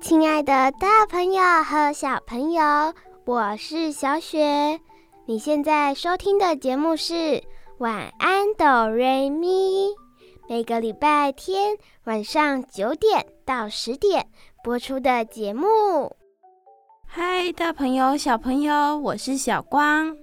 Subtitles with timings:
[0.00, 2.62] 亲爱的大朋友和小朋友，
[3.24, 4.80] 我是小雪。
[5.26, 7.42] 你现在收听的节目是
[7.78, 9.88] 晚安哆瑞咪，
[10.48, 14.28] 每个礼拜天晚上九点到十点
[14.62, 15.66] 播出的节目。
[17.04, 20.16] 嗨，大朋友、小朋友，我是小光。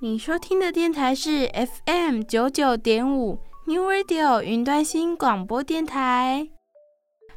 [0.00, 1.48] 你收听的电台是
[1.86, 6.48] FM 九九点五 New Radio 云端新广播电台。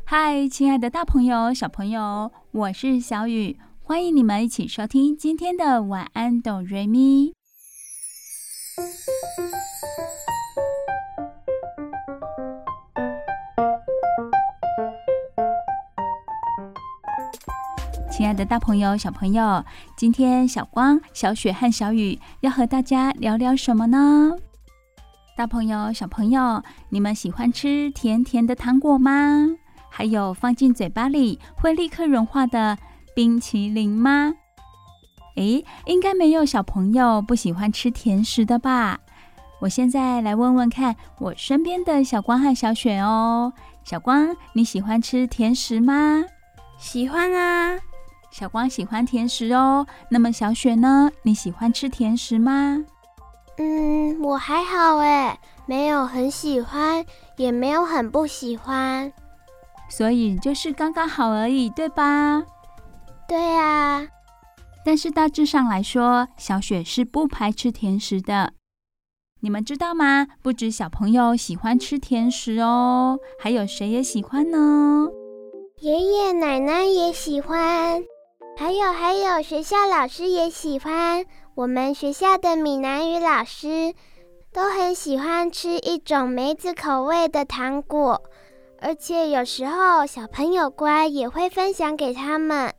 [0.07, 7.33] 嗨，亲爱的大朋友、小朋友，我是小雨，欢迎你们一起收听今天的晚安哆瑞咪。
[18.11, 19.65] 亲爱的大朋友、小朋友，
[19.97, 24.37] 今天小光、小雪和小雨要和大家聊聊什么呢？
[25.35, 29.47] 大朋友、小朋友，你们喜欢吃甜甜的糖果吗？
[29.97, 32.77] 还有放进嘴巴里会立刻融化的
[33.15, 34.33] 冰淇淋吗？
[35.37, 38.99] 诶，应该没有小朋友不喜欢吃甜食的吧？
[39.61, 43.53] 我现在来问问看我身边的小光和小雪哦。
[43.85, 46.25] 小光，你喜欢吃甜食吗？
[46.77, 47.79] 喜欢啊。
[48.29, 51.09] 小光喜欢甜食哦，那么小雪呢？
[51.21, 52.83] 你喜欢吃甜食吗？
[53.57, 57.05] 嗯，我还好诶，没有很喜欢，
[57.37, 59.13] 也没有很不喜欢，
[59.89, 62.43] 所以就是刚刚好而已，对吧？
[63.27, 64.07] 对啊。
[64.85, 68.53] 但是大致上来说，小雪是不排斥甜食的。
[69.41, 70.27] 你们知道吗？
[70.41, 75.07] 不止小朋友喜欢吃甜食哦，还有谁也喜欢呢？
[75.81, 78.03] 爷爷奶奶也喜欢。
[78.57, 81.25] 还有还有，学校老师也喜欢。
[81.55, 83.93] 我们学校的闽南语老师
[84.53, 88.21] 都很喜欢吃一种梅子口味的糖果，
[88.85, 92.71] 而且有时候小朋友乖也会分享给他们。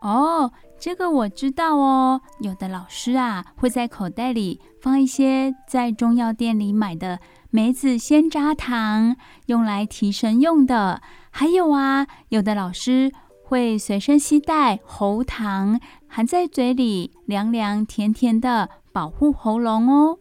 [0.00, 2.20] 哦，这个我知道哦。
[2.38, 7.18] 有的老师啊会在口袋里放一些在中药店里买的
[7.50, 9.16] 梅子鲜榨糖，
[9.46, 11.02] 用来提神用的。
[11.32, 13.10] 还有啊，有的老师。
[13.44, 20.18] 会随身携带喉糖，含在嘴里，凉凉甜甜的，保护喉咙哦。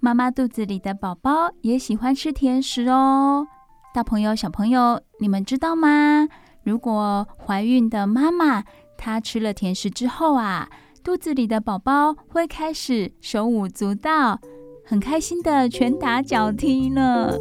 [0.00, 3.46] 妈妈肚子里的宝宝也喜欢吃甜食哦。
[3.96, 6.28] 大朋友、小朋友，你们知道吗？
[6.62, 8.62] 如果怀孕的妈妈
[8.98, 10.68] 她吃了甜食之后啊，
[11.02, 14.38] 肚子里的宝宝会开始手舞足蹈，
[14.84, 17.32] 很开心的拳打脚踢呢。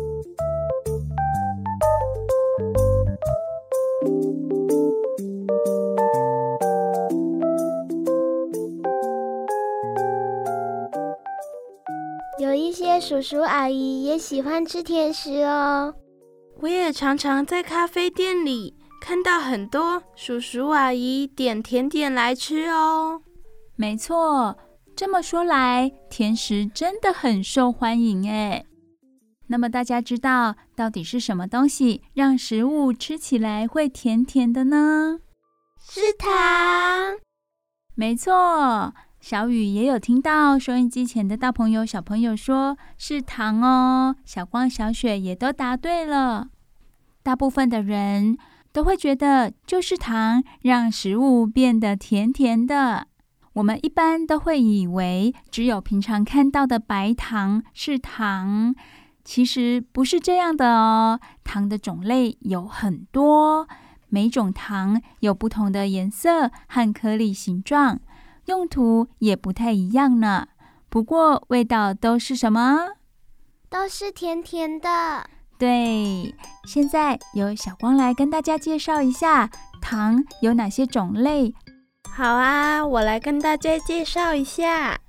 [12.39, 15.93] 有一些叔叔阿姨也喜欢吃甜食哦。
[16.61, 23.21] 我也常常在咖啡店里看到很多叔叔阿姨点甜点来吃哦。
[23.75, 24.57] 没错，
[24.95, 28.65] 这么说来，甜食真的很受欢迎哎。
[29.47, 35.19] 那么大家知道到底是什么东西让食物吃起来会甜甜的呢？
[35.79, 36.29] 是糖。
[37.93, 38.93] 没错。
[39.27, 44.15] 小雨也有听到收音机前的大朋友、小朋友说是糖哦。
[44.23, 46.49] 小光、小雪也都答对了。
[47.23, 48.37] 大部分的人
[48.71, 53.07] 都会觉得就是糖让食物变得甜甜的。
[53.53, 58.75] 我们一般都会以为只有平常看到的白糖是糖，
[59.23, 61.19] 其实不是这样的哦。
[61.43, 63.67] 糖的种类有很多，
[64.07, 68.01] 每种糖有不同的颜色和颗粒形状。
[68.45, 70.47] 用途也不太一样呢，
[70.89, 72.93] 不过味道都是什么？
[73.69, 75.29] 都是甜甜的。
[75.57, 79.49] 对，现在由小光来跟大家介绍一下
[79.81, 81.53] 糖有哪些种类。
[82.13, 84.99] 好啊，我来跟大家介绍一下。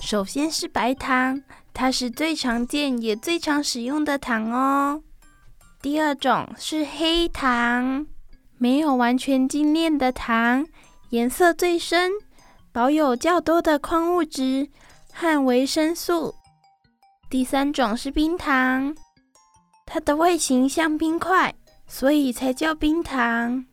[0.00, 1.42] 首先是白糖，
[1.74, 5.02] 它是最常见也最常使用的糖哦。
[5.80, 8.06] 第二种是黑糖，
[8.58, 10.66] 没有完全精炼的糖，
[11.10, 12.10] 颜色最深。
[12.72, 14.68] 保有较多的矿物质
[15.12, 16.34] 和维生素。
[17.28, 18.94] 第三种是冰糖，
[19.86, 21.54] 它的外形像冰块，
[21.86, 23.64] 所以才叫冰糖。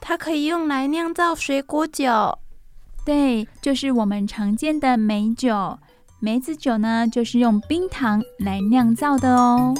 [0.00, 2.36] 它可以用来酿造水果酒，
[3.04, 5.78] 对，就是我们常见的梅酒。
[6.18, 9.74] 梅子酒呢，就是用冰糖来酿造的哦。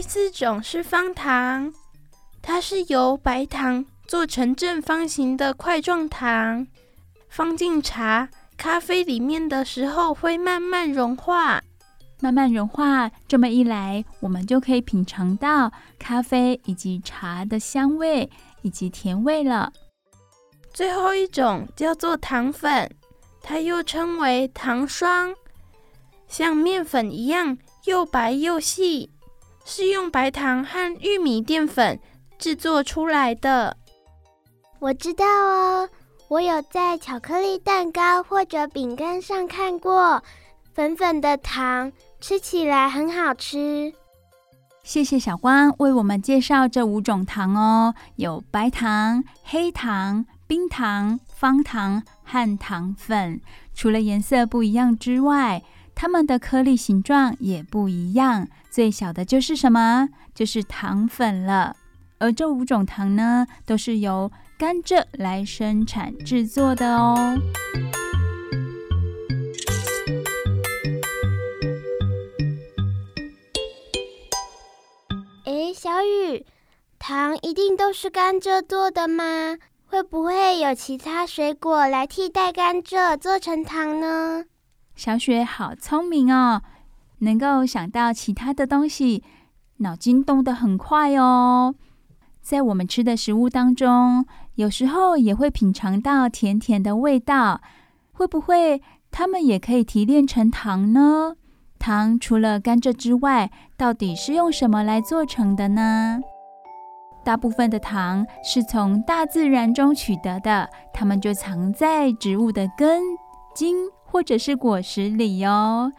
[0.00, 1.74] 第四种是方糖，
[2.40, 6.66] 它是由白糖做成正方形的块状糖，
[7.28, 8.30] 放进茶。
[8.56, 11.62] 咖啡里面的时候会慢慢融化，
[12.18, 13.10] 慢慢融化。
[13.28, 18.30] 这么一来，我们就可以品尝到咖啡以及茶的香味
[18.62, 19.70] 以及甜味了。
[20.72, 22.90] 最后一种叫做糖粉，
[23.42, 25.34] 它又称为糖霜，
[26.26, 29.10] 像面粉一样又白又细，
[29.70, 31.96] 是用白糖和玉米淀粉
[32.40, 33.76] 制作出来的。
[34.80, 35.88] 我知道哦。
[36.26, 40.22] 我有在巧克力蛋糕或者饼干上看过
[40.74, 43.92] 粉粉的糖，吃起来很好吃。
[44.82, 53.40] 谢谢小光为我们介绍这五种糖哦，有白糖、黑糖、冰糖、方糖和糖粉。
[53.74, 55.62] 除了颜色不一样之外，
[56.02, 58.48] 它们的颗粒形状也不一样。
[58.70, 60.08] 最小的就是什么？
[60.34, 61.76] 就是糖粉了。
[62.18, 67.36] 而这五种糖呢，都是由甘蔗来生产制作的哦。
[75.44, 76.46] 诶，小雨，
[76.98, 79.58] 糖一定都是甘蔗做的吗？
[79.84, 84.46] 会不会有其他水果来替代甘蔗做成糖呢？
[85.00, 86.60] 小雪好聪明哦，
[87.20, 89.24] 能够想到其他的东西，
[89.78, 91.74] 脑筋动得很快哦。
[92.42, 94.26] 在我们吃的食物当中，
[94.56, 97.62] 有时候也会品尝到甜甜的味道，
[98.12, 101.34] 会不会它们也可以提炼成糖呢？
[101.78, 106.20] 糖除了甘蔗之外，到底是用什么来做成的呢？
[107.24, 113.00] 大部分的糖是从大自然中取得的，它们就藏在植物的根、
[113.54, 113.74] 茎
[114.10, 115.92] 或者是果实里哟。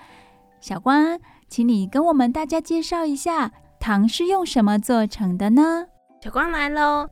[0.60, 5.86] 小光，请你跟我们大家介绍一下，糖是用什么做成的呢？
[6.22, 7.08] 小光来喽！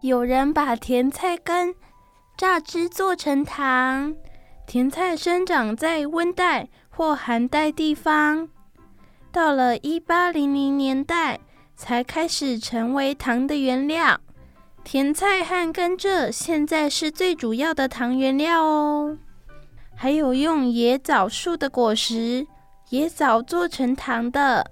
[0.00, 1.74] 有人把甜菜根
[2.36, 4.14] 榨汁做成糖。
[4.66, 8.48] 甜菜生长在温带或寒带地方，
[9.30, 11.40] 到了一八零零年代
[11.76, 14.20] 才开始成为糖的原料。
[14.84, 19.18] 甜菜和甘蔗现在是最主要的糖原料哦。
[20.00, 22.46] 还有用野枣树的果实、
[22.90, 24.70] 野枣做成糖的。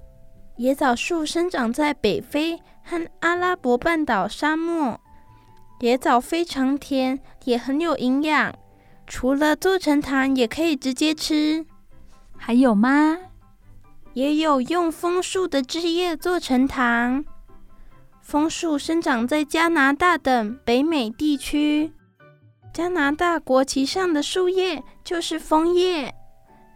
[0.56, 5.00] 野枣树生长在北非和阿拉伯半岛沙漠，
[5.80, 8.54] 野枣非常甜，也很有营养。
[9.04, 11.66] 除了做成糖，也可以直接吃。
[12.36, 13.18] 还有吗？
[14.12, 17.24] 也有用枫树的枝叶做成糖。
[18.22, 21.92] 枫树生长在加拿大等北美地区，
[22.76, 26.14] 加拿大国旗上的树叶就是枫叶，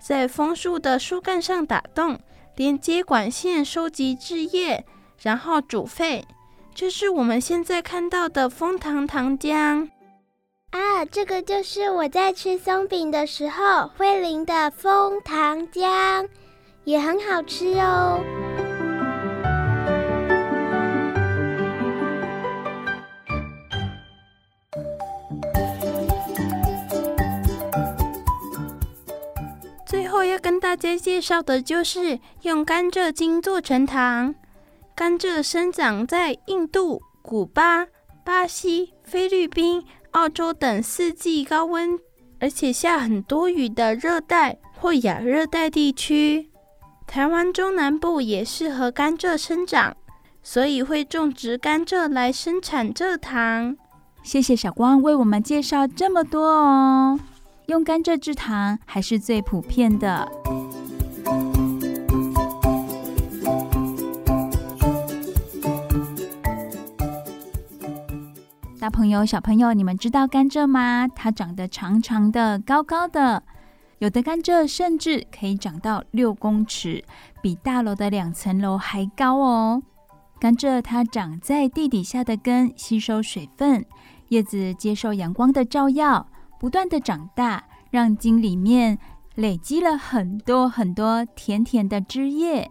[0.03, 2.19] 在枫树的树干上打洞。
[2.57, 4.87] 连接管线收集汁液，
[5.21, 6.27] 然后煮沸，
[6.75, 9.91] 这是我们现在看到的枫糖糖浆。
[10.71, 16.27] 啊，这个就是我在吃松饼的时候会淋的枫糖浆，
[16.85, 18.19] 也很好吃哦。
[30.21, 34.35] 我要跟大家介绍的就是用甘蔗精做成糖。
[34.95, 37.87] 甘蔗生长在印度、古巴、
[38.23, 41.99] 巴西、菲律宾、澳洲等四季高温，
[42.39, 46.51] 而且下很多雨的热带或亚热带地区。
[47.07, 49.97] 台湾中南部也适合甘蔗生长，
[50.43, 53.75] 所以会种植甘蔗来生产蔗糖。
[54.23, 57.19] 谢谢小光为我们介绍这么多哦。
[57.71, 60.29] 用甘蔗制糖还是最普遍的。
[68.81, 71.07] 大朋友、小朋友，你们知道甘蔗吗？
[71.15, 73.45] 它长得长长的、高高的，
[73.99, 77.05] 有的甘蔗甚至可以长到六公尺，
[77.41, 79.81] 比大楼的两层楼还高哦。
[80.41, 83.87] 甘蔗它长在地底下的根吸收水分，
[84.31, 86.27] 叶子接受阳光的照耀。
[86.61, 88.99] 不断的长大，让茎里面
[89.35, 92.71] 累积了很多很多甜甜的汁液。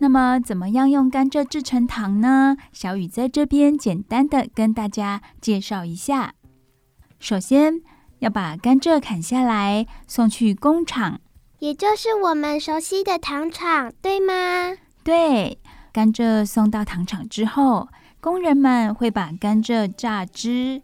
[0.00, 2.58] 那么，怎么样用甘蔗制成糖呢？
[2.72, 6.34] 小雨在这边简单的跟大家介绍一下。
[7.18, 7.80] 首先，
[8.18, 11.18] 要把甘蔗砍下来送去工厂，
[11.60, 14.76] 也就是我们熟悉的糖厂，对吗？
[15.02, 15.58] 对，
[15.90, 17.88] 甘蔗送到糖厂之后，
[18.20, 20.82] 工人们会把甘蔗榨汁，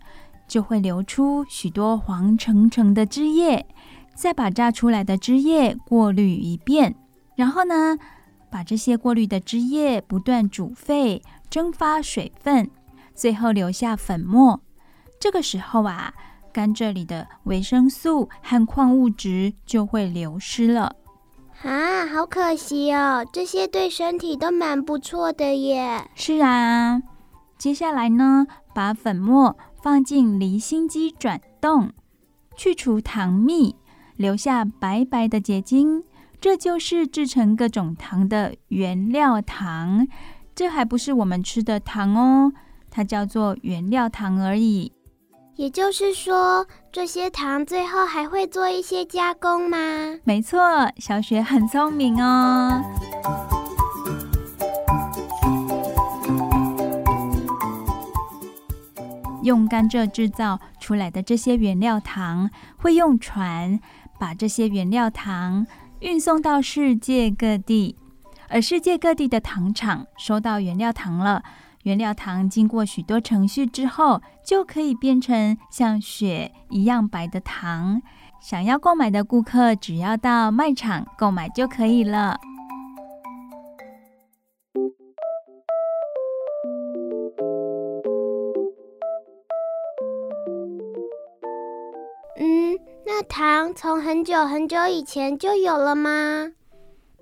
[0.49, 3.67] 就会流出许多黄澄澄的汁液，
[4.15, 6.97] 再把榨出来的汁液过滤一遍，
[7.37, 7.97] 然后呢，
[8.51, 12.69] 把这些过滤的汁液不断煮沸，蒸发水分，
[13.15, 14.61] 最后留下粉末。
[15.21, 16.15] 这个时候啊，
[16.53, 20.97] 甘蔗里的维生素和矿物质就会流失了。
[21.63, 23.27] 啊，好可惜哦！
[23.33, 26.09] 这些对身体都蛮不错的耶。
[26.15, 27.03] 是啊，
[27.59, 31.93] 接下来呢，把粉末放进离心机转动，
[32.57, 33.77] 去除糖蜜，
[34.17, 36.03] 留下白白的结晶，
[36.41, 40.07] 这就是制成各种糖的原料糖。
[40.55, 42.53] 这还不是我们吃的糖哦，
[42.91, 44.93] 它叫做原料糖而已。
[45.55, 49.77] 也就是说，这些糖最后还会做一些加工吗？
[50.25, 50.61] 没错，
[50.99, 52.83] 小雪很聪明哦。
[59.49, 63.81] 用甘蔗制造出来的这些原料糖，会用船
[64.19, 65.67] 把这些原料糖
[66.01, 67.97] 运送到世界各地，
[68.51, 71.43] 而世界各地的糖厂收到原料糖了。
[71.85, 78.03] 原料糖经过许多程序之后，就可以变成像雪一样白的糖。
[78.41, 82.39] 想要购买的顾客，只要到卖场购买就可以了。
[93.19, 96.53] 那糖从很久很久以前就有了吗？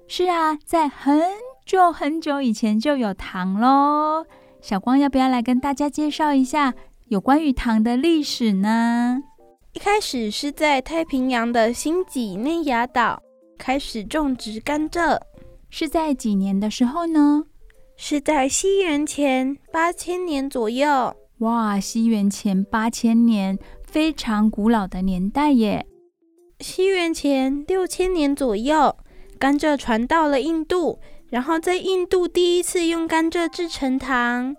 [0.07, 1.23] 是啊，在很
[1.65, 4.27] 久很久以前就有糖喽。
[4.61, 6.75] 小光要不要来跟大家介绍一下
[7.07, 9.23] 有关于糖的历史呢？
[9.73, 13.23] 一开始是在太平洋的新几内亚岛
[13.57, 15.19] 开始种植甘蔗，
[15.71, 17.43] 是在几年的时候呢？
[17.97, 21.17] 是在西元前八千年左右。
[21.39, 23.59] 哇，西元前八千年，
[23.97, 25.87] 非常古老的年代耶。
[26.61, 28.95] 西元前六千年左右，
[29.39, 31.01] 甘蔗传到了印度。
[31.31, 34.55] 然后在印度第一次用甘蔗制成糖。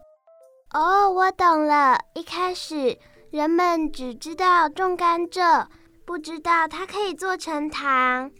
[0.73, 1.99] 哦，我懂了。
[2.15, 2.97] 一开始
[3.29, 5.67] 人们只知道种甘蔗，
[6.03, 8.31] 不知道它可以做成糖。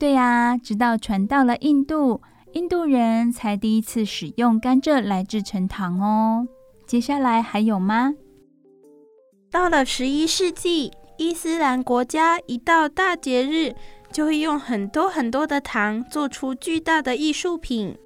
[0.00, 2.20] 对呀，直到传到了印度，
[2.54, 6.48] 印度人才第一次使用甘蔗来制成糖哦。
[6.88, 8.14] 接下来还有吗？
[9.50, 13.74] 到了十一世纪，伊斯兰国家一到大节日，
[14.12, 17.98] 就会用很多很多的糖做出巨大的艺术品。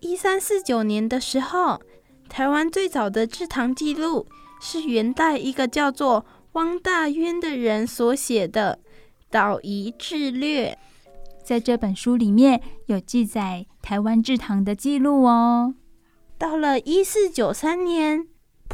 [0.00, 1.80] 一三四九年的时候，
[2.28, 4.26] 台湾最早的制糖记录
[4.60, 8.78] 是元代一个叫做汪大渊的人所写的
[9.30, 10.72] 《岛夷志略》。
[11.42, 15.74] 在这本书里面有记载台湾制糖的记录哦。
[16.36, 18.26] 到了一四九三年，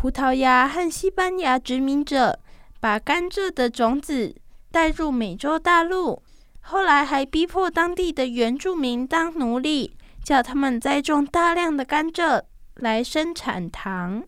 [0.03, 2.41] 葡萄牙和西班牙殖民者
[2.81, 4.35] 把甘蔗的种子
[4.73, 6.21] 带入美洲大陆。
[6.61, 9.95] 后来还逼迫当地的原住民当奴隶，
[10.25, 12.43] 叫他们栽种大量的甘蔗
[12.75, 14.25] 来生产糖。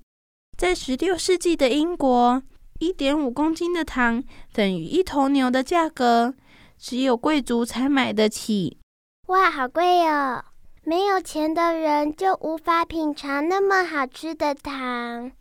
[0.56, 2.40] 在十六世纪的英国，
[2.78, 6.34] 一点五公斤的糖等于一头牛的价格，
[6.78, 8.78] 只有贵族才买得起。
[9.26, 10.44] 哇，好贵哦！
[10.84, 15.32] 没有钱的人就无法品尝那么好吃的糖。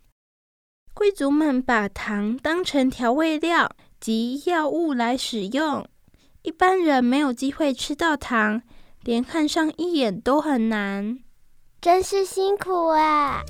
[0.94, 3.68] 贵族们把糖当成调味料
[4.00, 5.84] 及药物来使用。
[6.42, 8.62] 一般人没有机会吃到糖，
[9.02, 11.18] 连看上一眼都很难，
[11.80, 13.42] 真是辛苦啊！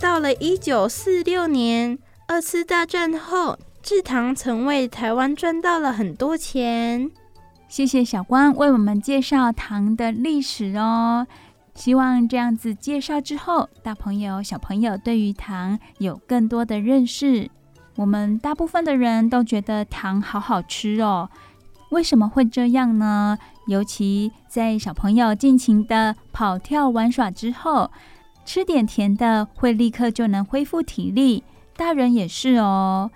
[0.00, 1.98] 到了一九四六年，
[2.28, 7.10] 二次大战后，制糖曾为台湾赚到了很多钱。
[7.72, 11.26] 谢谢小光为我们介绍糖的历史哦。
[11.74, 17.50] 希望这样子介绍之后，大朋友、小朋友对于糖有更多的认识。
[17.96, 21.30] 我们大部分的人都觉得糖好好吃哦，
[21.88, 23.38] 为什么会这样呢？
[23.66, 27.90] 尤其在小朋友尽情的跑跳玩耍之后，
[28.44, 31.42] 吃点甜的会立刻就能恢复体力。
[31.74, 33.10] 大人也是哦，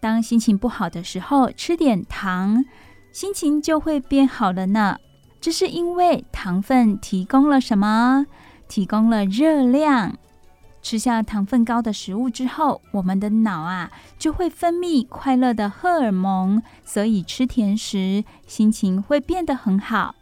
[0.00, 2.64] 当心情不好的时候，吃点糖，
[3.12, 4.96] 心情就会变好了呢。
[5.40, 8.26] 这是因为糖分提供了什么？
[8.68, 10.16] 提供了热量。
[10.82, 20.14] 吃下糖分高的食物之后，我们的脑啊就会分泌快乐的荷尔蒙，所以吃甜食心情会变得很好。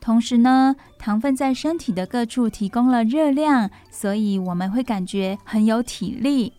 [0.00, 6.52] 同时呢，糖分在身体的各处提供了热量，所以我们会感觉很有体力。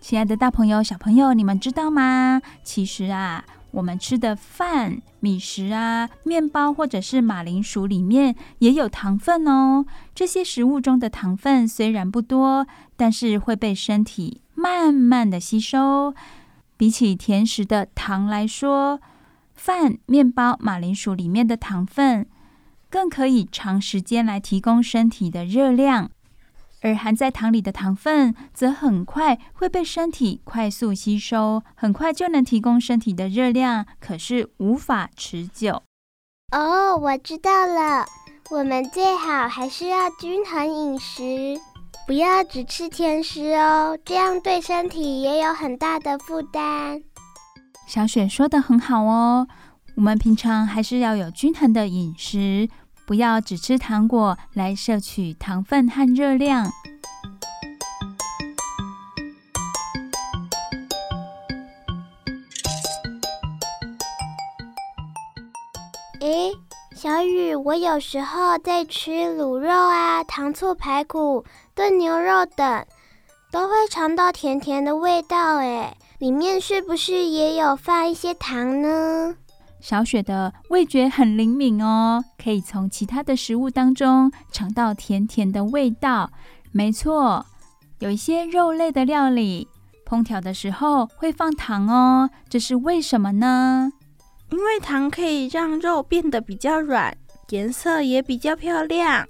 [0.00, 2.40] 亲爱的大朋友、小朋友，你们知道吗？
[2.62, 3.44] 其实啊，
[3.74, 9.84] 我们吃的饭、米食啊、面包或者是马铃薯里面也有糖分哦。
[10.14, 12.66] 这些食物中的糖分虽然不多，
[12.96, 16.14] 但是会被身体慢慢的吸收。
[16.76, 19.00] 比起甜食的糖来说，
[19.54, 22.26] 饭、面包、马铃薯里面的糖分
[22.88, 26.10] 更可以长时间来提供身体的热量，
[26.84, 35.82] 而含在糖里的糖分则很快会被身体快速吸收，很快就能提供身体的热量，可是无法持久。
[36.52, 38.04] 哦，我知道了，
[38.50, 41.58] 我们最好还是要均衡饮食。
[42.06, 47.02] 不要只吃甜食哦，这样对身体也有很大的负担。
[47.86, 49.48] 小雪说的很好哦，
[49.96, 52.68] 我们平常还是要有均衡的饮食，
[53.06, 56.70] 不要只吃糖果来摄取糖分和热量。
[66.20, 66.52] 诶，
[66.94, 71.44] 小雨，我有时候在吃卤肉啊、糖醋排骨。
[71.74, 72.86] 炖牛肉等
[73.50, 79.34] 都会尝到甜甜的味道，哎，里面是不是也有放一些糖呢？
[79.84, 86.30] 小雪的味觉很灵敏哦，可以从其他的食物当中尝到甜甜的味道。
[86.72, 87.44] 没错，
[87.98, 89.68] 有一些肉类的料理
[90.06, 93.92] 烹调的时候会放糖哦，这是为什么呢？
[94.50, 97.14] 因为糖可以让肉变得比较软，
[97.50, 99.28] 颜色也比较漂亮，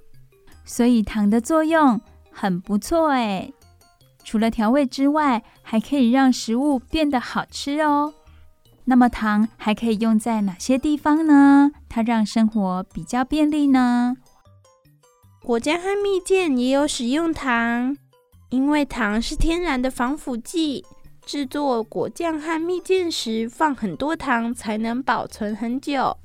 [0.63, 1.99] 所以糖的作用。
[2.31, 3.51] 很不错哎，
[4.23, 8.13] 除了调味之外，还可以让食物变得好吃哦。
[8.85, 11.71] 那么糖还可以用在哪些地方呢？
[11.89, 14.15] 它让生活比较便利呢？
[15.43, 17.97] 果酱和蜜饯也有使用糖，
[18.49, 20.85] 因为糖是天然的防腐剂。
[21.25, 26.15] 制作果酱和蜜饯时，放很多糖才能保存很久。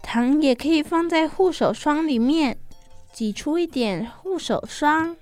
[0.00, 2.56] 糖也可以放在护手霜里面，
[3.12, 5.16] 挤出一点护手霜。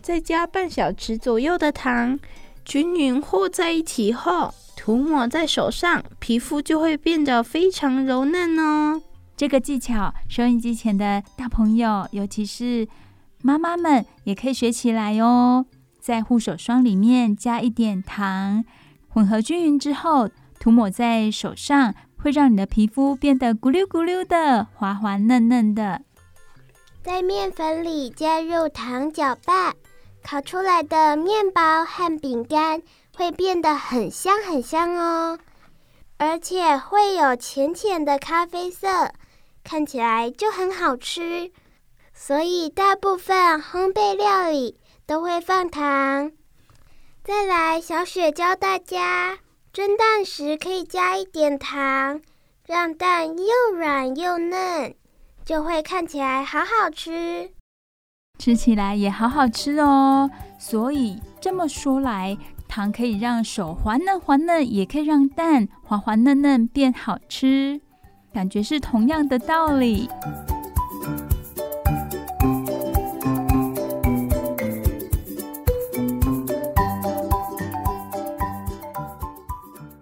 [0.00, 2.16] 再加半小匙左右的糖，
[2.66, 9.00] 均匀和在一起后，涂抹在手上，皮肤就会变得非常柔嫩哦。
[9.36, 12.88] 这个技巧，收音机前的大朋友，尤其是
[13.40, 15.64] 妈妈们，也可以学起来哦。
[16.00, 18.64] 在护手霜里面加一点糖，
[19.08, 26.02] 混合均匀之后，涂抹在手上，会让你的皮肤变得咕溜咕溜的，滑滑嫩嫩的。
[27.04, 29.72] 在面粉里加入糖搅拌。
[30.28, 32.82] 烤出来的面包和饼干
[33.16, 35.38] 会变得很香很香哦，
[36.18, 39.12] 而且会有浅浅的咖啡色，
[39.62, 41.52] 看起来就很好吃。
[42.12, 46.32] 所以大部分烘焙料理都会放糖。
[47.22, 49.38] 再来，小雪教大家
[49.72, 52.20] 蒸蛋时可以加一点糖，
[52.66, 54.96] 让蛋又软又嫩，
[55.44, 57.52] 就会看起来好好吃。
[58.38, 62.36] 吃起来也好好吃哦，所以这么说来，
[62.68, 67.80] 糖可以让手滑嫩滑嫩，也可以让蛋滑滑嫩嫩变好吃，
[68.32, 70.08] 感觉是同样的道理。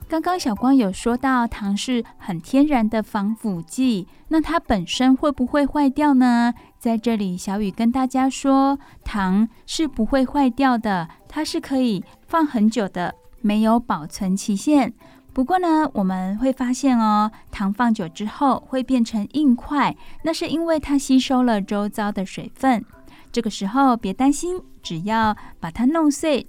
[0.07, 6.55] 刚刚小光有说到糖是很天然的防腐剂，那它本身会不会坏掉呢？
[6.85, 14.92] 在这里，小雨跟大家说，糖是不会坏掉的，它是可以放很久的，没有保存期限。
[15.33, 22.85] 不过呢，我们会发现哦，糖放久之后会变成硬块，那是因为它吸收了周遭的水分。
[23.33, 26.47] 这个时候别担心，只要把它弄碎，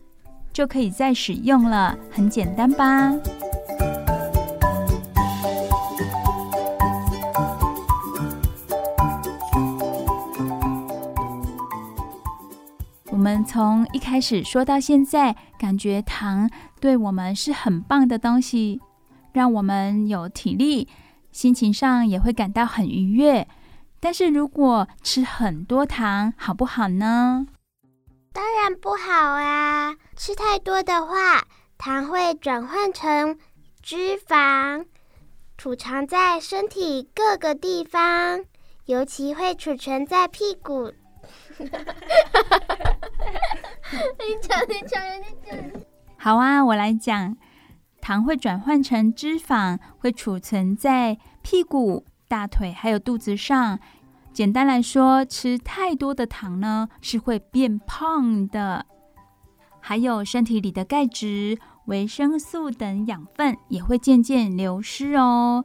[0.51, 3.13] 就可以再使用了，很简单吧？
[13.25, 16.47] 我们从一开始说到现在，感觉糖
[16.79, 18.79] 对我们是很棒的东西，
[19.33, 20.87] 让我们有体力，
[21.31, 23.47] 心情上也会感到很愉悦。
[23.99, 27.47] 但是如果吃很多糖，好不好呢？
[28.31, 29.95] 当然不好啊！
[30.15, 31.47] 吃太多的话，
[31.79, 33.39] 糖会转换成
[33.81, 34.85] 脂肪，
[35.57, 38.45] 储藏在身体各个地方，
[38.85, 40.93] 尤其会储存在屁股。
[41.59, 41.69] 你
[44.41, 45.57] 讲，你讲，你讲。
[46.17, 47.37] 好啊，我来讲。
[48.01, 53.79] 糖会转换成脂肪，会储存在屁股、大腿还有肚子上。
[54.31, 58.85] 简单来说，吃太多的糖呢，是会变胖的。
[59.79, 65.63] 还有身体里的钙质、维生素等养分也会渐渐流失哦。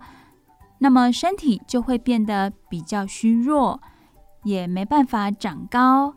[0.79, 3.83] 那么身体就会变得比较虚弱，
[4.45, 6.15] 也没办法长高。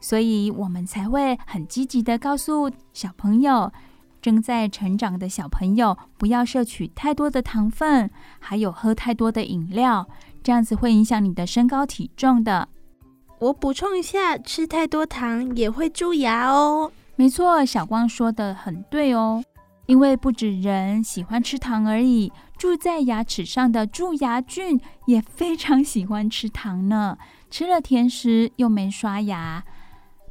[0.00, 3.72] 所以我们才会很积极地告诉小朋友，
[4.20, 10.08] 正在成长的小朋友不要摄取太多的糖分，还有喝太多的饮料，
[10.42, 12.68] 这样子会影响你的身高体重的。
[13.38, 16.90] 我补充一下，吃太多糖也会蛀牙哦。
[17.14, 19.42] 没错，小光说的很对哦，
[19.86, 22.32] 因为不止人喜欢吃糖而已，
[22.62, 27.18] 住在牙齿上的蛀牙菌也非常喜欢吃糖呢。
[27.50, 29.64] 吃了甜食又没刷牙。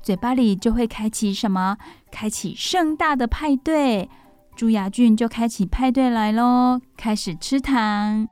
[0.01, 1.77] 嘴巴里就会开启什么？
[2.09, 4.09] 开启盛大的派对，
[4.55, 8.29] 蛀牙菌就开启派对来喽，开始吃糖。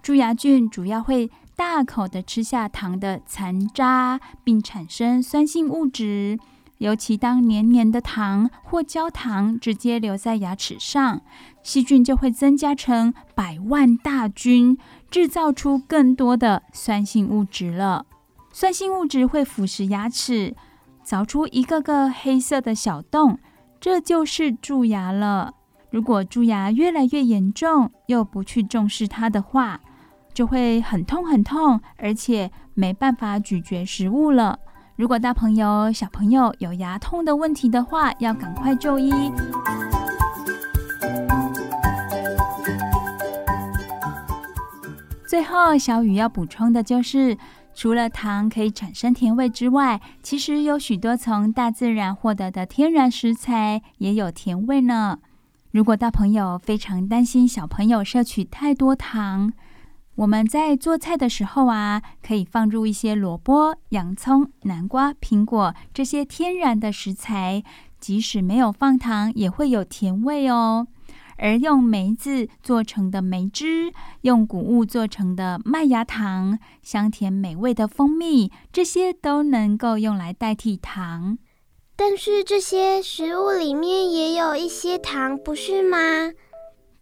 [0.00, 6.38] 蛀牙菌主要会大口的吃下糖的残渣，并产生酸性物质。
[6.78, 11.22] 尤其当黏黏的糖或焦糖直接留在牙齿上，
[11.66, 14.78] 细菌就会增加成百万大军，
[15.10, 18.06] 制造出更多的酸性物质了。
[18.52, 20.54] 酸性物质会腐蚀牙齿。
[21.04, 23.40] 凿出一个个黑色的小洞，
[23.80, 25.54] 这就是蛀牙了。
[25.90, 29.80] 如果蛀牙越来越严重，又不去重视它的话，
[30.32, 34.60] 就会很痛很痛，而且没办法咀嚼食物了。
[34.94, 39.12] 如果大朋友、小朋友有牙痛的问题的话，要赶快就医。
[45.36, 47.36] 最后，小雨要补充的就是。
[47.74, 55.18] 除了糖可以产生甜味之外，其实有许多从大自然获得的天然食材也有甜味呢。
[55.72, 59.52] 如果大朋友非常担心小朋友摄取太多糖，
[60.14, 67.62] 我们在做菜的时候啊，可以放入一些萝卜、洋葱、南瓜、苹果这些天然的食材，
[68.00, 70.86] 即使没有放糖，也会有甜味哦。
[71.38, 81.38] 而用梅子做成的梅汁，用谷物做成的麦芽糖，香甜美味的蜂蜜，这些都能够用来代替糖。
[81.94, 86.32] 但是这些食物里面也有一些糖，不是吗？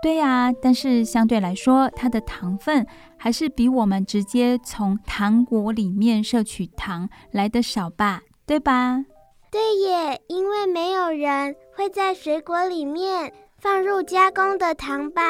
[0.02, 8.22] 对呀，但是相对来说，它的糖分还是比我们直接从糖果里面摄取糖来的少吧？
[8.44, 9.04] 对吧？
[9.50, 13.32] 对耶，因为没有人会在水果里面。
[13.64, 15.22] 放入加工的糖吧。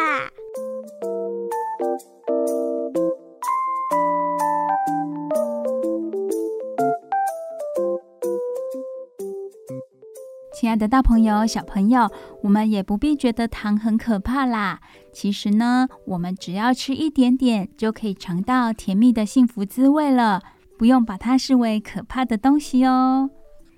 [10.53, 12.11] 亲爱的大朋友、小朋友，
[12.42, 14.81] 我们也不必觉得糖很可怕啦。
[15.12, 20.42] 其实呢，我们只要吃一点点，就可以尝到甜蜜的幸福滋味了，
[20.77, 23.31] 不用把它视为可怕的东西哦。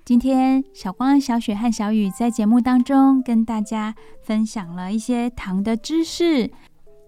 [0.07, 3.93] 今天，小光、小雪和小雨在节目当中跟大家
[4.23, 6.49] 分享了一些糖的知识，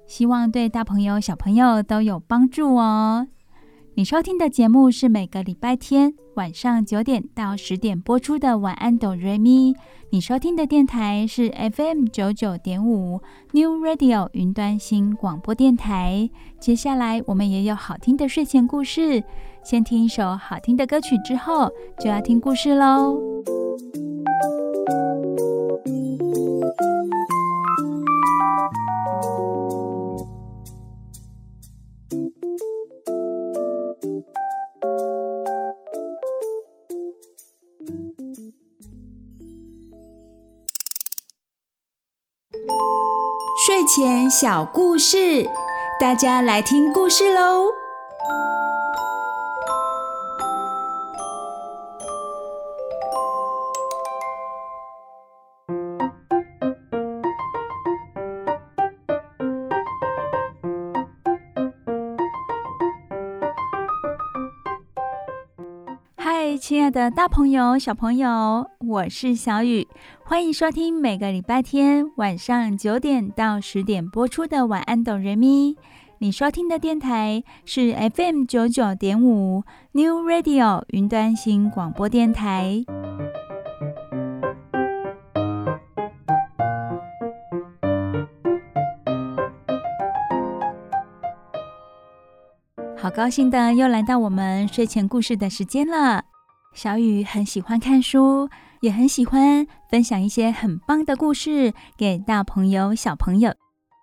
[0.05, 3.25] 希望对大朋友、小朋友都有帮助哦。
[3.99, 9.73] 你收听的节目是每个礼拜天晚上九点到十点播出的《晚安，哆瑞咪》。
[10.11, 13.19] 你收听的电台是 FM 九九点五
[13.51, 16.29] New Radio 云端新广播电台。
[16.61, 19.21] 接下来，我们也有好听的睡前故事。
[19.65, 23.19] 先听一首好听的歌曲，之后就要听故事喽。
[43.99, 45.45] 睡前小故事，
[45.99, 47.65] 大家来听故事喽。
[66.15, 69.89] 嗨亲爱的大朋友、小朋友，我是小雨，
[70.29, 75.73] 欢迎收听每个礼拜天晚上九点到十点播出的《晚安，哆瑞咪》。
[76.19, 79.63] 你收听的电台是 FM 九九点五
[79.93, 82.83] New Radio 云端新广播电台。
[92.95, 96.25] 好高兴的，又来到我们睡前故事的时间了。
[96.81, 98.47] 小雨很喜欢看书，
[98.79, 103.53] 也很喜欢分享一些很棒的故事给大朋友、小朋友。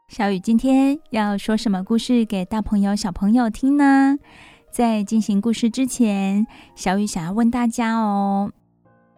[0.08, 4.18] 小雨今天要说什么故事给大朋友、小朋友听呢？
[4.70, 8.52] 在进行故事之前，小雨想要问大家哦，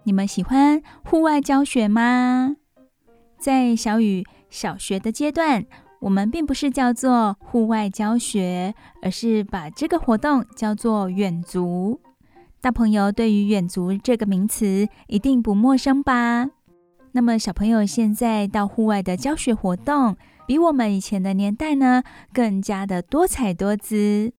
[0.04, 2.54] 你们喜欢户外教学吗？
[3.40, 5.66] 在小雨小学的阶段，
[6.02, 12.00] 我们并不是叫做户外教学，而是把这个活动叫做远足。
[12.60, 16.50] 大朋友对于远足这个名词一定不陌生吧？
[17.12, 20.16] 那么小朋友现在到户外的教学活动，
[20.46, 24.32] 比我们以前的年代呢，更加的多彩多姿，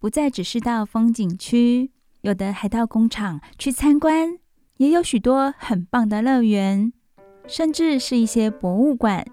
[0.00, 4.38] 不再只是到风景区，有的还到工厂去参观，
[4.78, 6.92] 也有许多很棒的乐园，
[7.46, 9.24] 甚至是一些博物馆，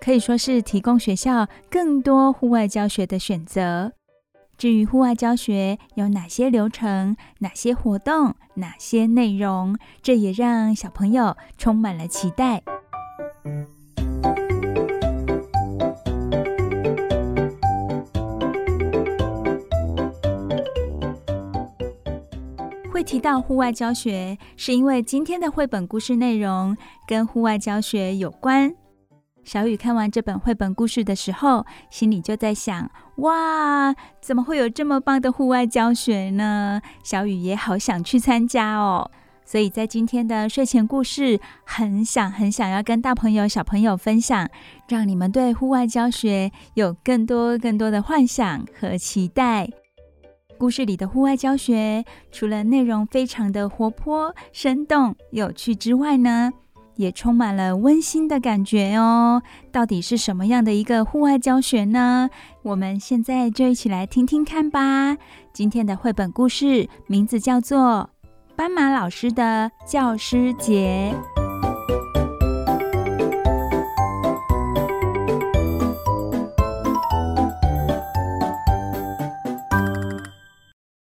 [0.00, 3.92] 可以说是提供学校更多户外教学的选择。
[4.62, 12.62] 至于户外教学有哪些流程、哪些活动、哪些内容，这也让小朋友充满了期待。
[22.92, 26.76] 会提到户外教学，是因为今天的绘本故事内容
[27.08, 28.72] 跟户外教学有关。
[29.44, 36.80] 小雨看完这本绘本故事的时候，心里就在想：哇，怎么会有这么棒的户外教学呢？
[37.02, 39.10] 小雨也好想去参加哦。
[39.44, 44.48] 所以在今天的睡前故事，很想很想要跟大朋友、小朋友分享，
[44.88, 49.68] 让你们对户外教学有更多更多的幻想和期待。
[50.56, 56.52] 故事里的户外教学，除了内容非常的活泼、生动、有趣之外呢，
[56.96, 59.42] 也充满了温馨的感觉哦。
[59.70, 62.28] 到底是什么样的一个户外教学呢？
[62.62, 65.16] 我们现在就一起来听听看吧。
[65.52, 68.10] 今天的绘本故事名字叫做
[68.56, 71.14] 《斑马老师的教师节》。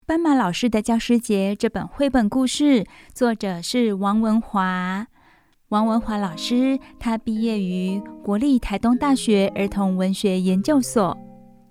[0.06, 5.06] 斑马老师的教师节这本绘本故事，作者是王文华。
[5.70, 11.16] 王文华老师，他毕业于国立台东大学儿童文学研究所，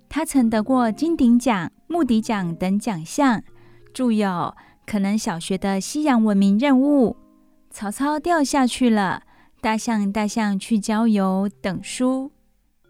[0.07, 3.43] 他曾得过金鼎奖、木笛奖等奖项，
[3.93, 4.29] 著有
[4.85, 7.09] 《可能小学的西洋文明任务》、
[7.71, 9.23] 《曹操掉下去了》、
[9.62, 12.31] 《大象大象去郊游》等书。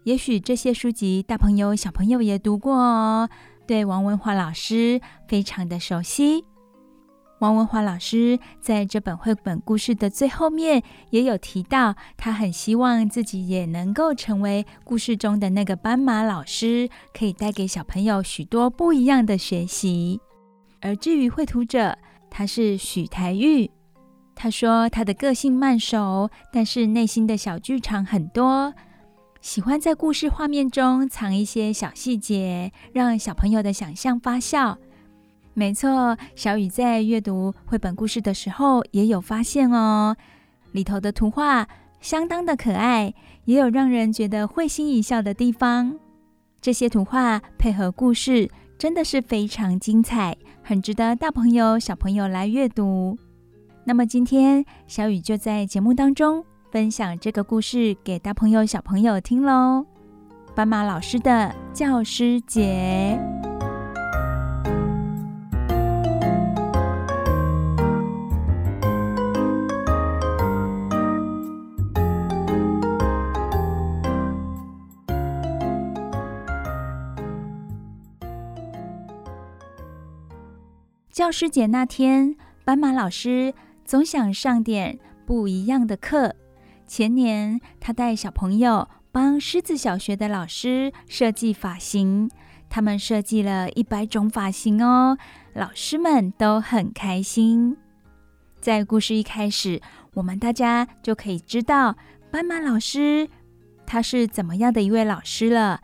[0.04, 3.28] 也许这些书籍大朋友小朋友也读过哦。
[3.66, 6.44] 对王文华老师非常的熟悉。
[7.40, 20.20] 王文华老师在这本绘本故事的最后面也有提到，他很希望自己也能够成为故事中的那个斑马老师，可以带给小朋友许多不一样的学习。
[20.82, 21.96] 而至于绘图者，
[22.30, 23.70] 他是许台玉。
[24.34, 28.74] 他说他的个性慢熟，但是内心的小剧场很多。
[29.40, 34.76] 喜欢在故事画面中藏一些小细节，让小朋友的想象发酵。
[35.54, 40.16] 没错，小雨在阅读绘本故事的时候也有发现哦，
[40.72, 41.66] 里头的图画
[42.00, 43.12] 相当的可爱，
[43.44, 45.98] 也有让人觉得会心一笑的地方。
[46.60, 53.18] 这些图画配合故事，真的是非常精彩，很值得大朋友小朋友来阅读。
[53.84, 56.44] 那么今天小雨就在节目当中。
[56.70, 59.84] 分享这个故事给大朋友、小朋友听喽！
[60.54, 63.18] 斑马老师的教师节。
[81.20, 83.52] 教师节那天，斑马老师
[83.84, 86.34] 总想上点不一样的课。
[86.86, 92.30] 前年，他带小朋友帮狮子小学的老师设计发型，
[92.70, 95.18] 他们设计了一百种发型哦，
[95.52, 97.76] 老师们都很开心。
[98.58, 99.82] 在故事一开始，
[100.14, 101.98] 我们大家就可以知道
[102.30, 103.28] 斑马老师
[103.84, 105.82] 他是怎么样的一位老师了。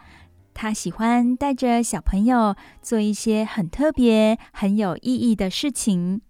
[0.59, 6.23] 他喜欢带着小朋友做一些很特别、很有意义的事情。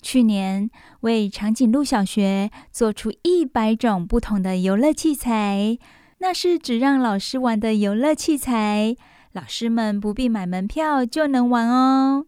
[0.00, 5.76] 去年为长颈鹿小学做出一百种不同的游乐器材，
[6.18, 8.94] 那是只让老师玩的游乐器材，
[9.32, 12.26] 老师们不必买门票就能玩哦。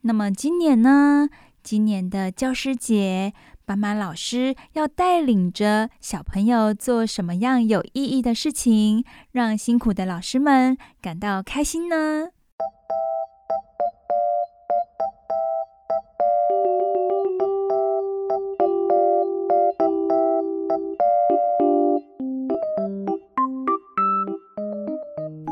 [0.00, 1.28] 那么今年呢？
[1.62, 3.34] 今年的教师节，
[3.66, 12.28] 斑马老师要带领着小朋友做什么样有意义的事情，让辛苦的老师们感到开心呢？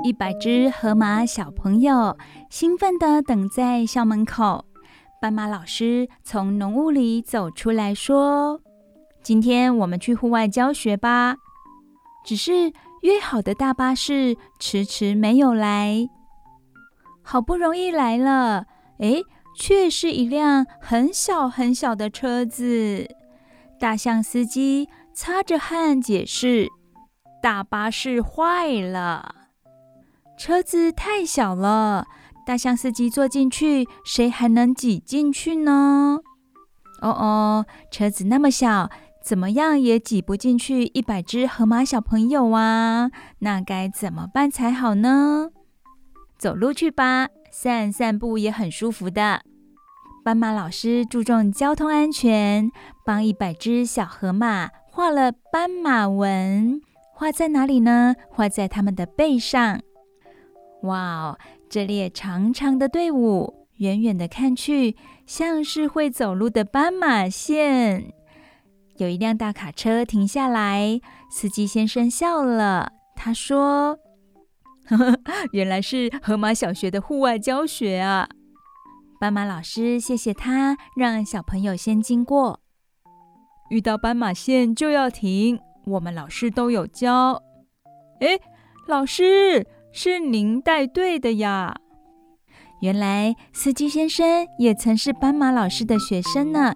[0.04, 2.16] 一百只河马小朋友
[2.48, 4.66] 兴奋地等在校门口。
[5.24, 8.60] 斑马老师从浓雾里走出来说
[9.24, 11.36] ：“今天我们去户外教学吧。”
[12.26, 16.10] 只是约好的大巴士迟迟没有来。
[17.22, 18.66] 好不容易来了，
[18.98, 19.22] 哎，
[19.56, 23.08] 却是一辆很小很小的车子。
[23.80, 26.68] 大象司机擦着汗解释
[27.40, 29.34] ：“大巴士坏了，
[30.36, 32.06] 车子太小了。”
[32.46, 36.20] 大象司机坐进去，谁还能挤进去呢？
[37.00, 38.90] 哦哦，车子那么小，
[39.22, 43.10] 怎么样也挤不进去一百只河马小朋友啊！
[43.40, 45.50] 那该怎么办才好呢？
[46.38, 49.42] 走路去吧，散散步也很舒服的。
[50.24, 52.70] 斑马老师注重交通安全，
[53.04, 56.80] 帮一百只小河马画了斑马纹，
[57.12, 58.14] 画在哪里呢？
[58.30, 59.80] 画在它们的背上。
[60.82, 61.38] 哇哦！
[61.74, 64.94] 这列长长的队伍，远远的看去，
[65.26, 68.14] 像是会走路的斑马线。
[68.98, 71.00] 有一辆大卡车停下来，
[71.32, 73.98] 司机先生笑了，他说
[74.86, 75.18] ：“呵呵，
[75.50, 78.28] 原来是河马小学的户外教学啊！”
[79.18, 82.60] 斑马老师谢谢他，让小朋友先经过。
[83.70, 87.42] 遇到斑马线就要停，我们老师都有教。
[88.20, 88.38] 哎，
[88.86, 89.66] 老师。
[89.96, 91.76] 是您带队的呀？
[92.80, 96.74] 原来司机先生也曾是斑马老师的学生呢。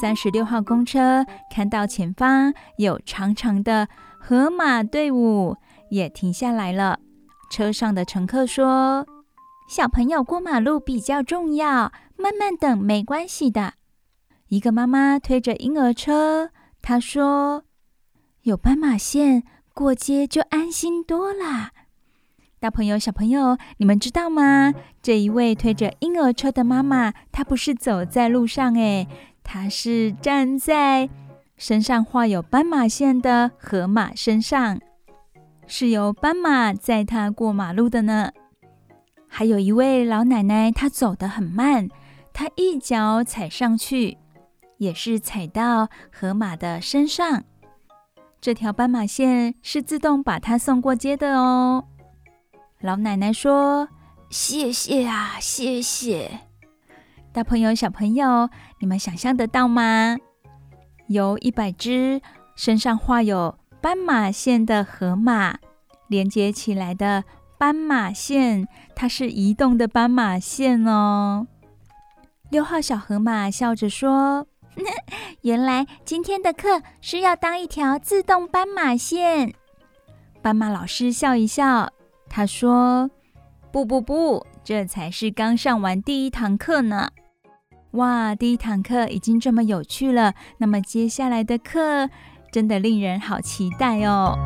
[0.00, 3.86] 三十六号公车看到前方有长长的
[4.20, 5.56] 河马队伍，
[5.88, 6.98] 也停下来了。
[7.48, 9.06] 车上的乘客说。
[9.66, 13.74] 小朋友过马路比较重要，慢慢等没关系的。
[14.48, 16.50] 一个妈妈推着婴儿车，
[16.80, 17.64] 她说
[18.42, 19.42] ：“有斑马线，
[19.74, 21.70] 过街就安心多了。”
[22.60, 24.72] 大朋友、小朋友，你们知道吗？
[25.02, 29.08] 这一位推着婴儿车的妈妈，她不是走在路上，诶，
[29.42, 31.10] 她是站在
[31.56, 34.78] 身上画有斑马线的河马身上，
[35.66, 38.30] 是由斑马载她过马路的呢。
[39.38, 41.90] 还有一位老奶奶，她走得很慢，
[42.32, 44.16] 她一脚踩上去，
[44.78, 47.44] 也是踩到河马的身上。
[48.40, 51.84] 这条斑马线是自动把她送过街的哦。
[52.80, 53.86] 老奶奶说
[54.32, 56.40] ：“谢谢啊，谢谢。”
[57.30, 58.48] 大朋友、小朋友，
[58.80, 60.16] 你们想象得到吗？
[61.08, 62.22] 由一百只
[62.54, 65.58] 身上画有斑马线的河马
[66.08, 67.24] 连接起来的。
[67.58, 71.46] 斑马线，它是移动的斑马线哦。
[72.50, 74.46] 六号小河马笑着说
[75.42, 79.54] ：“原来今天的课是要当一条自动斑马线。”
[80.42, 81.90] 斑马老师笑一笑，
[82.28, 83.10] 他说
[83.72, 87.10] ：“不不不，这才是刚上完第一堂课呢。”
[87.92, 92.10] 哇，第一堂课已经这么有趣了，那么接下来的课
[92.52, 94.36] 真的令人好期待哦。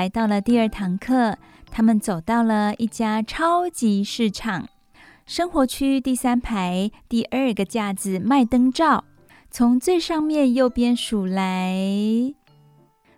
[0.00, 1.36] 来到了第二堂课，
[1.70, 4.66] 他们走到了一家超级市场，
[5.26, 9.04] 生活区第三排第二个架子卖灯罩，
[9.50, 11.76] 从最上面右边数来。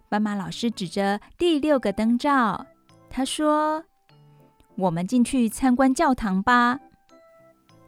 [0.08, 2.66] 斑马老师指着第六个灯罩，
[3.08, 3.84] 他说
[4.74, 6.80] ：“我们进去参观教堂吧。”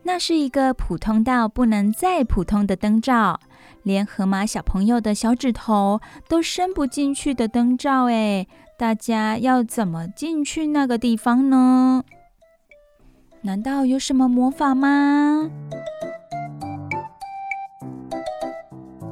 [0.06, 3.40] 那是一个普通到不能再普通的灯罩，
[3.82, 8.46] 连河马小朋友的小指头都伸不进去的灯罩，哎。
[8.76, 12.04] 大家要怎么进去那个地方呢？
[13.42, 15.48] 难道有什么魔法吗？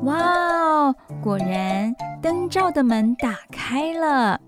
[0.03, 0.97] 哇哦！
[1.23, 4.41] 果然，灯罩的门打开了。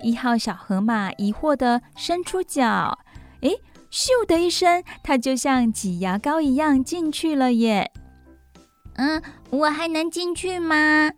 [0.00, 2.98] 一号小河马疑惑地伸出脚，
[3.42, 3.50] 诶，
[3.90, 7.90] 咻的一声，它就像挤牙膏一样进去了耶。
[8.94, 9.20] 嗯，
[9.50, 11.10] 我还能进去吗？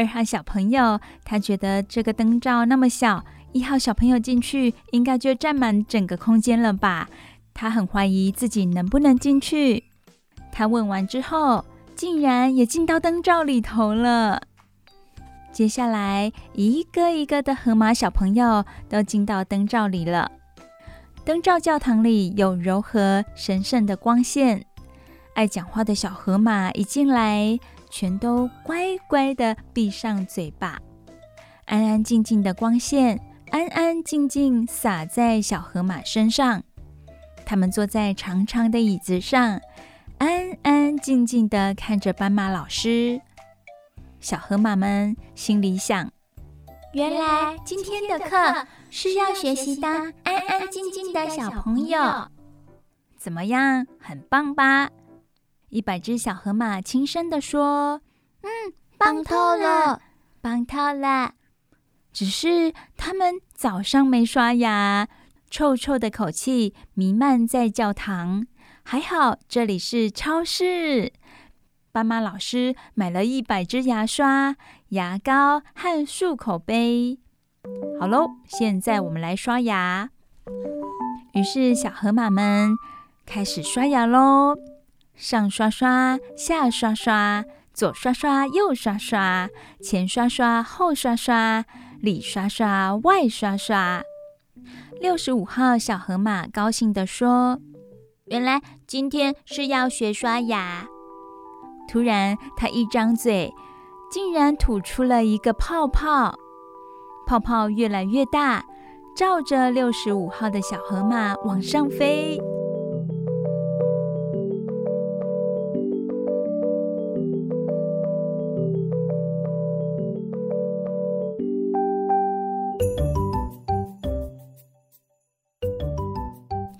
[0.00, 3.22] 二号小朋友，他觉得这个灯罩那么小，
[3.52, 7.06] 一号小朋友进去应该就占满整个空间了吧？
[7.52, 9.84] 他很怀疑自己能不能进去。
[10.50, 11.62] 他问完之后，
[11.94, 14.40] 竟然也进到灯罩里头了。
[15.52, 20.32] 接下来，一个一个的河马小朋友都进到灯罩里了。
[21.26, 24.64] 灯罩教堂里有柔和神圣的光线。
[25.34, 27.58] 爱讲话的小河马一进来，
[27.90, 30.80] 全都乖乖地闭上嘴巴。
[31.66, 33.20] 安安静静的光线，
[33.50, 36.62] 安安静静洒在小河马身上。
[37.44, 39.60] 他们坐在长长的椅子上，
[40.18, 43.20] 安安静静地看着斑马老师。
[44.20, 46.10] 小河马们心里想：
[46.92, 52.00] 原来今天的课是要学习当安安静静的小朋友。
[53.16, 53.86] 怎么样？
[53.98, 54.90] 很棒吧？
[55.70, 58.00] 一百只小河马轻声地说
[58.42, 58.50] ：“嗯，
[58.98, 60.02] 棒透了，
[60.40, 61.34] 棒透了。
[62.12, 65.08] 只是他们早上没刷牙，
[65.48, 68.46] 臭臭的口气弥漫在教堂。
[68.82, 71.12] 还好这里是超市，
[71.92, 74.56] 斑马老师买了一百支牙刷、
[74.88, 77.20] 牙膏和漱口杯。
[78.00, 80.10] 好喽，现在我们来刷牙。
[81.34, 82.74] 于是小河马们
[83.24, 84.56] 开始刷牙喽。”
[85.20, 87.44] 上刷刷，下刷刷，
[87.74, 89.50] 左刷刷，右刷刷，
[89.82, 91.62] 前刷刷，后刷刷，
[92.00, 94.02] 里刷刷，外刷刷。
[94.98, 97.60] 六十五号小河马高兴地说
[98.32, 100.86] ：“原来今天是要学刷牙。”
[101.86, 103.52] 突然，它一张嘴，
[104.10, 106.34] 竟然吐出了一个泡泡，
[107.26, 108.64] 泡泡越来越大，
[109.14, 112.40] 照着六十五号的小河马往上飞。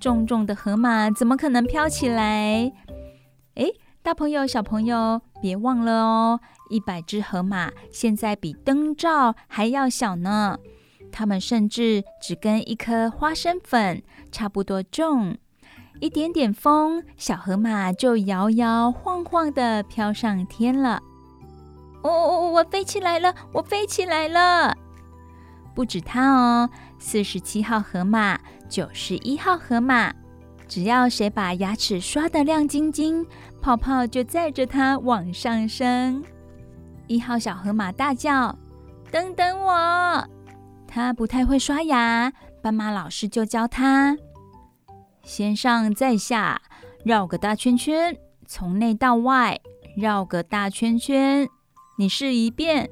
[0.01, 2.73] 重重的河马怎么可能飘起来？
[3.55, 3.71] 哎，
[4.03, 6.41] 大朋友、小朋友，别忘了哦！
[6.71, 10.59] 一百只河马现在比灯罩还要小呢，
[11.13, 15.37] 它们甚至只跟一颗花生粉差不多重。
[16.01, 21.03] 一点点风，小河马就摇摇晃晃地飘上天了。
[22.03, 23.35] 哦哦哦，我飞起来了！
[23.53, 24.75] 我飞起来了！
[25.81, 26.69] 不止它哦。
[26.99, 30.13] 四十七号河马，九十一号河马，
[30.69, 33.27] 只要谁把牙齿刷得亮晶晶，
[33.63, 36.23] 泡泡就载着它往上升。
[37.07, 38.55] 一号小河马大叫
[39.11, 40.29] ：“等等我！”
[40.87, 44.19] 他不太会刷牙，斑马老师就教他：
[45.23, 46.61] 先上再下，
[47.07, 48.15] 绕个大圈圈，
[48.47, 49.59] 从内到外
[49.97, 51.49] 绕个大圈圈。
[51.97, 52.91] 你试一遍。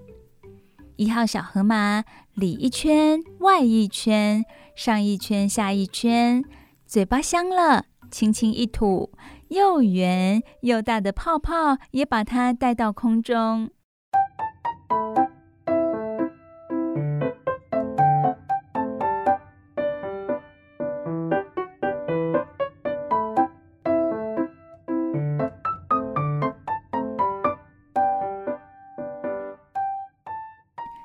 [0.96, 2.02] 一号小河马。
[2.38, 4.44] 里一圈，外一圈，
[4.76, 6.44] 上一圈，下一圈，
[6.86, 9.10] 嘴巴香了，轻轻一吐，
[9.48, 13.70] 又圆又大的泡泡也把它带到空中。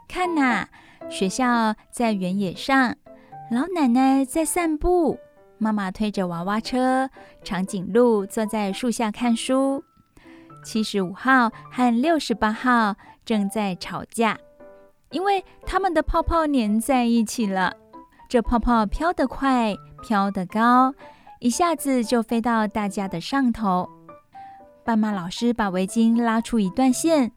[0.07, 0.67] 看呐！
[1.13, 2.95] 学校在原野上，
[3.51, 5.19] 老奶奶在散步，
[5.59, 7.07] 妈妈推着娃娃车，
[7.43, 9.83] 长颈鹿坐在树下看书。
[10.65, 14.35] 七十五号和六十八号正在吵架，
[15.11, 17.71] 因为他们的泡泡粘在一起了。
[18.27, 20.95] 这泡泡飘得快，飘得高，
[21.39, 23.87] 一下子就飞到大家的上头。
[24.83, 27.33] 斑马老师把围巾拉出一段线，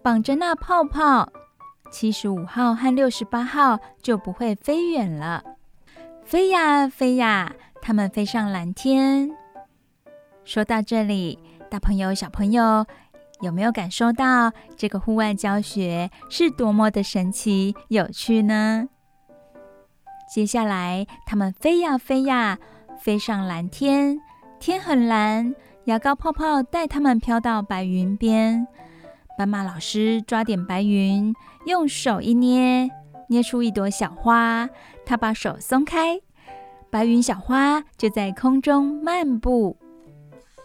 [0.00, 1.28] 绑着那泡泡。
[1.90, 5.42] 七十五号和六十八号就不会飞远了。
[6.24, 9.30] 飞呀飞呀，它们飞上蓝天。
[10.44, 11.38] 说到这里，
[11.70, 12.84] 大朋友、小朋友
[13.40, 18.88] 有没有感受到这个户外教学是多么的神奇、有趣呢？
[20.28, 22.58] 接下来，它们飞呀飞呀，
[22.98, 24.18] 飞上蓝天，
[24.58, 28.66] 天很蓝，牙膏泡泡带它们飘到白云边。
[29.38, 31.34] 斑马老师抓点白云，
[31.66, 32.90] 用手一捏，
[33.28, 34.66] 捏出一朵小花。
[35.04, 36.20] 他把手松开，
[36.90, 39.76] 白云小花就在空中漫步，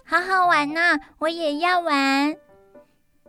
[0.06, 1.00] 好好玩呢！
[1.20, 2.34] 我也要玩。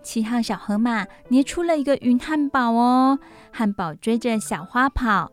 [0.01, 3.19] 七号小河马捏出了一个云汉堡哦，
[3.51, 5.33] 汉堡追着小花跑。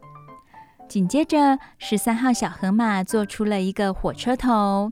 [0.87, 4.91] 紧接着，十三号小河马做出了一个火车头，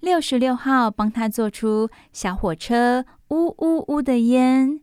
[0.00, 3.04] 六十六号帮他做出小火车。
[3.28, 4.80] 呜呜呜的烟，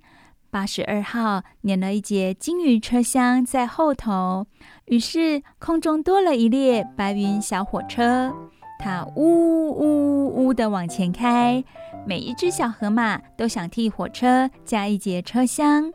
[0.50, 4.48] 八十二号粘了一节金鱼车厢在后头，
[4.86, 8.34] 于是空中多了一列白云小火车，
[8.80, 11.64] 它呜呜呜的往前开，
[12.06, 15.94] 每一只小河马都想替火车加一节车厢。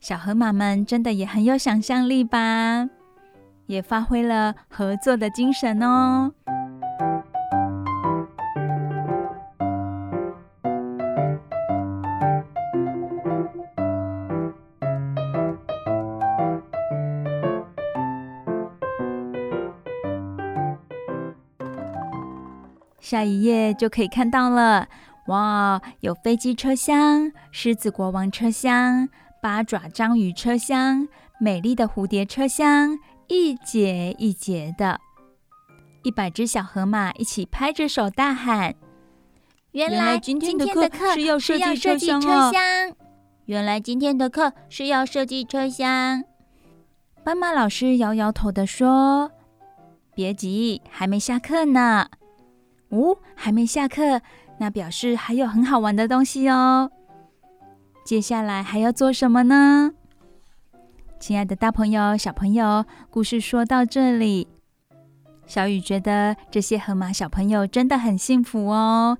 [0.00, 2.88] 小河马们真的也很有想象力吧？
[3.66, 6.32] 也发挥了合作的精神哦。
[23.12, 24.88] 下一页就可以看到了，
[25.26, 29.06] 哇，有飞机车厢、狮子国王车厢、
[29.42, 31.06] 八爪章鱼车厢、
[31.38, 32.98] 美丽的蝴蝶车厢，
[33.28, 34.98] 一节一节的，
[36.04, 38.74] 一百只小河马一起拍着手大喊
[39.72, 42.54] ：“原来今天的课是要设计车厢！
[43.44, 46.24] 原来今天的课是要设计车厢！”
[47.22, 49.30] 斑马老师摇摇头地说
[50.16, 52.08] ：“别急，还没下课呢。”
[52.92, 54.20] 哦，还没下课，
[54.58, 56.90] 那表示还有很好玩的东西哦。
[58.04, 59.92] 接下来还要做什么呢？
[61.18, 64.46] 亲爱的大朋友、小朋友，故事说到这里，
[65.46, 69.16] 小雨觉得这些河马小朋友真的很幸福哦，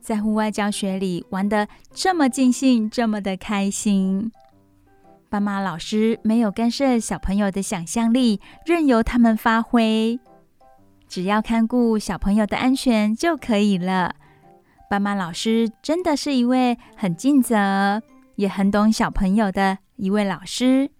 [0.00, 4.32] 在户外教学里玩得这么尽兴，这么的开心。
[5.28, 10.18] 斑马老师没有干涉小朋友的想象力，任由他们发挥。
[11.14, 14.16] 只要看顾小朋友的安全就可以了。
[14.90, 18.02] 斑马老师真的是一位很尽责，
[18.34, 20.90] 也很懂小朋友的一位老师。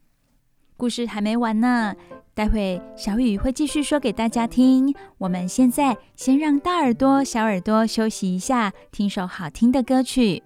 [0.76, 1.96] 故事还没完呢，
[2.32, 4.94] 待会小雨会继续说给大家听。
[5.18, 10.44] 我们现在先让大耳朵、小耳朵休息一下，听首好听的歌曲。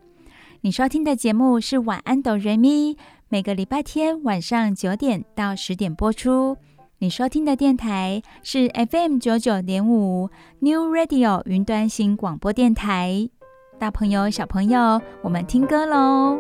[0.62, 2.94] 你收听的节目是《晚安，哆瑞咪》，
[3.28, 6.56] 每个礼拜天晚上九点到十点播出。
[7.00, 13.30] 你收听的电台是 FM 九九点五 New Radio 云端新广播电台。
[13.78, 16.36] 大朋友、小朋友，我们听歌喽。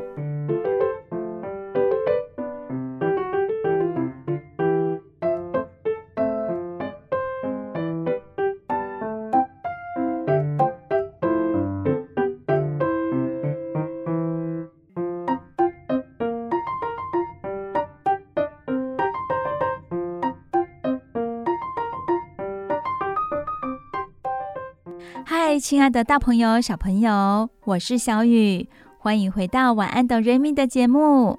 [25.68, 31.38] 亲爱的大朋友、小朋友，我是小雨，欢迎回到晚安哆瑞咪的节目，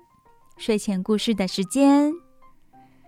[0.56, 2.14] 睡前故事的时间。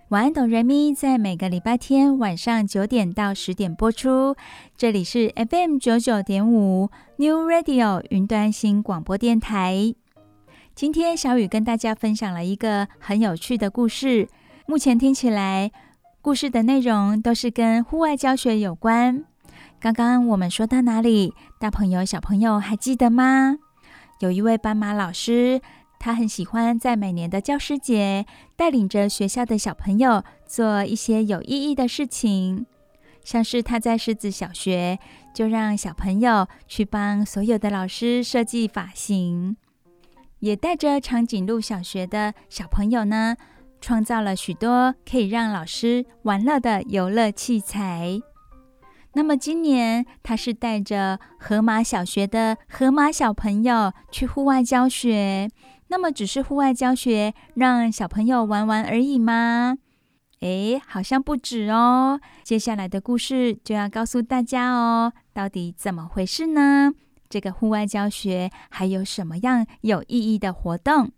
[0.10, 4.36] 晚安哆瑞咪在每个礼拜天晚上九点到十点播出，
[4.76, 9.94] 这里是 FM 九九点五 New Radio 云端新广播电台。
[10.74, 14.28] 今天小雨跟大家分享了一个很有趣的故事，
[14.66, 15.72] 目前听起来
[16.20, 19.26] 故事的内容都是跟户外教学有关。
[19.82, 21.34] 刚刚我们说到哪里？
[21.60, 23.58] 大朋友、小朋友还记得吗？
[24.20, 25.60] 有一位斑马老师，
[25.98, 32.68] 他很喜欢在每年的教师节带领着学校的小朋友做一些有意义的事情，
[33.24, 35.00] 像是他在狮子小学
[35.34, 39.58] 就让小朋友去帮所有的老师设计发型，
[40.42, 43.36] 也带着长颈鹿小学的小朋友呢，
[43.82, 48.22] 创造了许多可以让老师玩乐的游乐器材。
[49.14, 55.50] 那么今年他是带着河马小学的河马小朋友去户外教学。
[55.88, 59.78] 那么只是户外教学，让小朋友玩玩而已吗？
[60.40, 62.22] 诶，好像不止哦。
[62.44, 66.94] 接下来的故事就要告诉大家哦，到底怎么回事呢？
[67.30, 71.12] 这个户外教学还有什么样有意义的活动？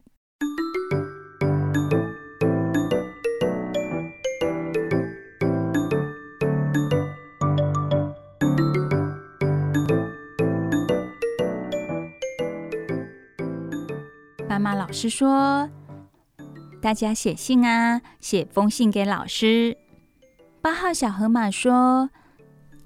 [14.53, 15.67] 斑马老师说
[16.79, 19.75] ：“大家写信啊，写封信给老师。”
[20.61, 22.11] 八号小河马说：“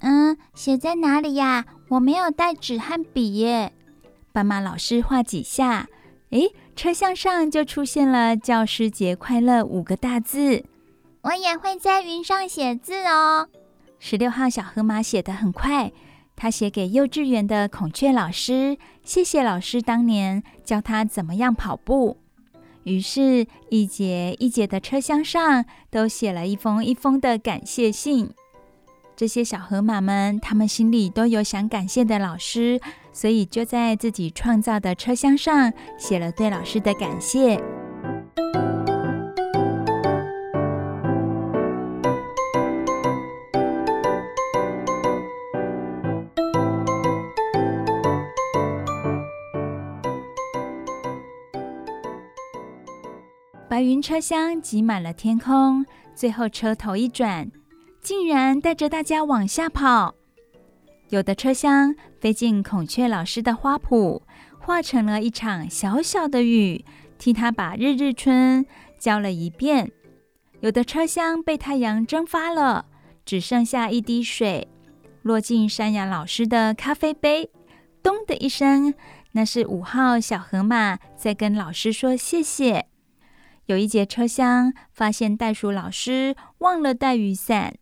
[0.00, 1.66] 嗯，写在哪里呀？
[1.90, 3.74] 我没有带纸和笔耶。”
[4.32, 5.86] 斑马老师画几下，
[6.30, 10.64] 诶，车厢上就出现了“教师节快乐”五个大字。
[11.20, 13.46] 我也会在云上写字哦。
[13.98, 15.92] 十六号小河马写得很快。
[16.40, 22.18] 他写给幼稚园的孔雀老师，谢谢老师当年教他怎么样跑步。
[22.84, 28.30] 于是，一节一节的车厢上都写了一封一封的感谢信。
[29.16, 32.80] 这些小河马们，他们心里都有想感谢的老师，
[33.12, 37.60] 所以就在自己创造的车厢上写了对老师的感谢。
[53.78, 57.48] 白云车厢挤满了天空，最后车头一转，
[58.00, 60.16] 竟然带着大家往下跑。
[61.10, 64.20] 有的车厢飞进孔雀老师的花圃，
[64.58, 66.84] 化成了一场小小的雨，
[67.18, 68.66] 替他把日日春
[68.98, 69.92] 浇了一遍。
[70.58, 72.86] 有的车厢被太阳蒸发了，
[73.24, 74.66] 只剩下一滴水
[75.22, 77.48] 落进山羊老师的咖啡杯，
[78.02, 78.92] 咚的一声，
[79.30, 82.86] 那是五号小河马在跟老师说谢谢。
[83.68, 87.74] 有一节车厢发现袋鼠老师忘了带雨伞，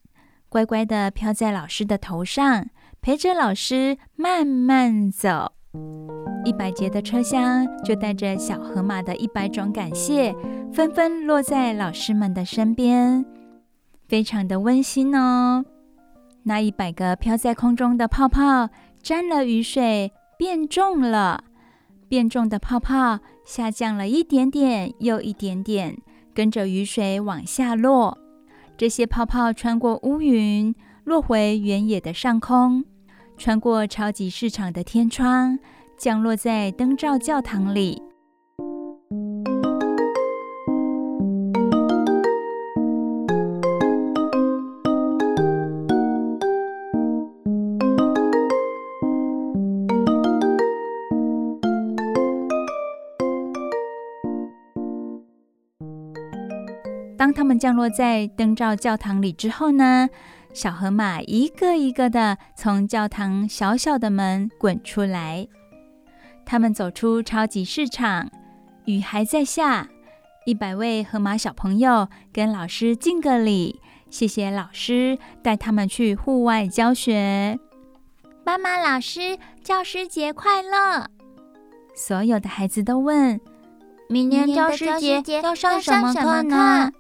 [0.49, 2.67] 乖乖地飘在老师的头上，
[3.01, 5.53] 陪着老师慢慢走。
[6.45, 10.35] 一百节的车厢就带着小河马的一百种感谢，
[10.73, 13.25] 纷纷落在老师们的身边，
[14.09, 15.65] 非常的温馨哦。
[16.43, 18.71] 那一百个飘在空中的泡泡
[19.01, 21.45] 沾了雨水，变重了。
[22.09, 25.97] 变重的泡泡下降了一点点又一点点，
[26.35, 28.19] 跟着雨水往下落。
[28.77, 30.75] 这些泡泡穿过乌云，
[31.05, 32.85] 落回原野的上空，
[33.39, 35.57] 穿过超级市场的天窗，
[35.97, 38.03] 降落在灯罩教堂里。
[57.37, 60.09] 他们降落在灯罩教堂里之后呢，
[60.55, 65.47] 小河马一个一个的从教堂小小的门滚出来。
[66.47, 68.31] 他们走出超级市场，
[68.87, 69.87] 雨还在下。
[70.47, 77.59] 一百位河马小朋友跟老师敬个礼，谢谢老师带他们去户外教学。
[78.47, 81.11] 妈妈老师，教师节快乐！
[81.95, 83.39] 所有的孩子都问：
[84.09, 86.91] 明年教师节要上什么课呢？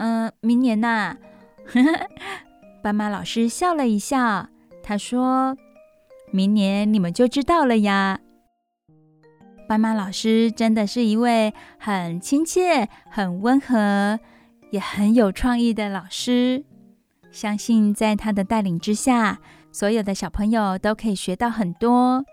[0.00, 1.16] 嗯、明年呐、啊，
[2.82, 4.48] 斑马老师笑了一笑，
[4.82, 5.54] 他说
[6.32, 8.18] ：“明年你们就知道了呀。”
[9.68, 14.18] 斑马老师真的是一位很亲切、很温和，
[14.70, 16.64] 也很有创意的老师。
[17.30, 19.38] 相信在他的带领之下，
[19.70, 22.24] 所有的小朋友都可以学到很多，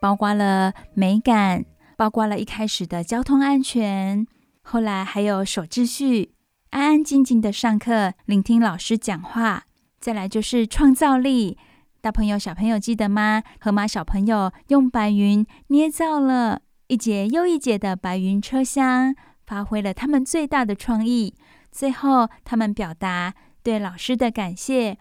[0.00, 1.64] 包括了美感，
[1.96, 4.26] 包括了一开始的交通安全，
[4.60, 6.32] 后来还有守秩序。
[6.70, 9.64] 安安静静的上课，聆听老师讲话。
[9.98, 11.58] 再来就是创造力，
[12.00, 13.42] 大朋友、小朋友记得吗？
[13.60, 21.34] 河马小朋友用白云捏造了一节又一节的白云车厢，发挥了他们最大的创意。
[21.72, 24.96] 最后，他们表达对老师的感谢。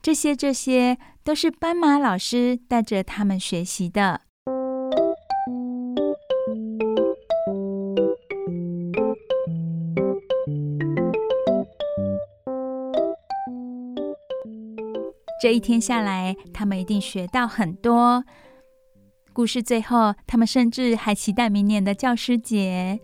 [0.00, 4.22] 这些这些都是斑马老师带着他们学习的。
[15.40, 18.22] 这一天下来，他们一定学到很多。
[19.32, 23.00] 故事最后，他们甚至还期待明年的教师节。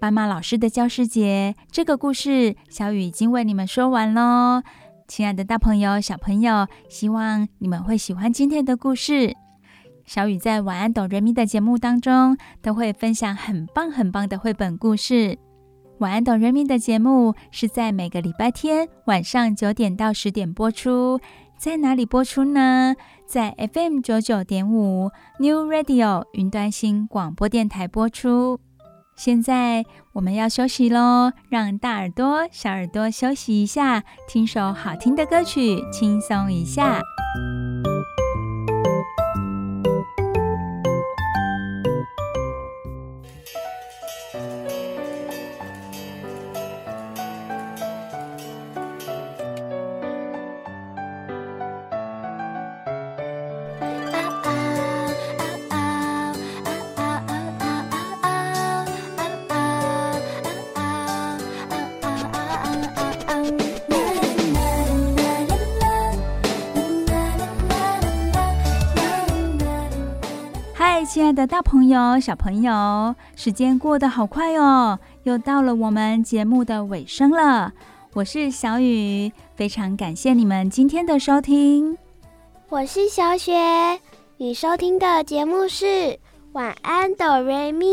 [0.00, 4.62] 斑马老师的教师节这个故事，小雨已经为你们说完喽。
[5.06, 9.36] 亲爱的大朋友、小朋友，希望你们会喜欢今天的故事。
[10.06, 15.38] 小雨在晚安，哆瑞咪的节目当中，都会分享很棒很棒的绘本故事。
[16.00, 21.20] 晚安，哆瑞咪的节目是在每个礼拜天晚上九点到十点播出，
[21.58, 22.94] 在哪里播出呢？
[23.26, 28.58] 在 FM 九九点五 New Radio 云端新广播电台播出。
[29.14, 29.84] 现在
[30.14, 37.02] 我们要休息喽，让大耳朵、小耳朵休息一下，听首好听的歌曲，轻松一下。
[71.12, 77.72] 亲爱的大朋友、小朋友，时间过得好快哦，又到了我们节目的尾声了。
[78.12, 81.98] 我是小雨，非常感谢你们今天的收听。
[82.68, 83.98] 我是小雪，
[84.36, 86.16] 你收听的节目是
[86.52, 87.86] 晚安哆瑞咪，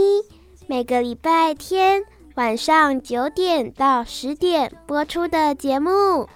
[0.67, 2.03] 每个礼拜天
[2.35, 6.29] 晚上九点到十点播出的节目。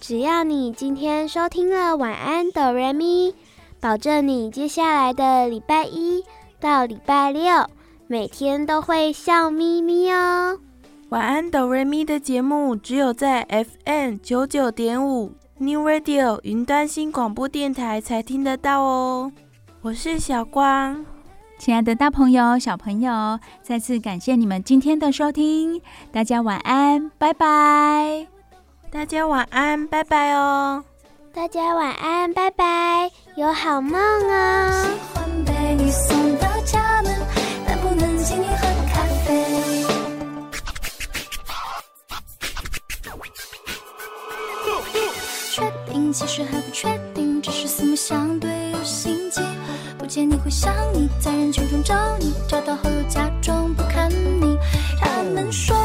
[0.00, 3.32] 只要你今天收听了晚安哆瑞咪。
[3.84, 6.24] 保证你接下来的礼拜一
[6.58, 7.68] 到礼拜六，
[8.06, 10.58] 每天都会笑眯眯哦。
[11.10, 13.46] 晚安哆瑞咪的节目只有在
[13.84, 19.30] FM 九九点五 New Radio 云端新广播电台才听得到哦。
[19.82, 21.04] 我是小光，
[21.58, 25.78] 亲爱的大朋友、小朋友，再次感谢你们今天的收听，
[26.10, 28.26] 大家晚安，拜拜。
[28.90, 30.82] 大家晚安，拜拜哦。
[31.34, 34.84] 大家晚安，拜拜，有好梦啊。
[34.84, 37.12] 喜欢被你送到家门，
[37.66, 39.84] 但不能请你喝咖啡。
[45.52, 49.40] 确定其实还不确定，只是四目相对有心悸。
[49.98, 54.56] 不见你会想你，在人群中找你，找到后又假装不看你。
[55.00, 55.83] 他们说。